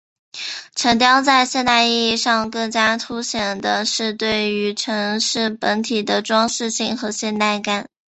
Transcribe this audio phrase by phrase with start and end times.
[0.73, 7.85] 城雕在现代意义上更加凸显的是对于城市本体的装饰性和现代感。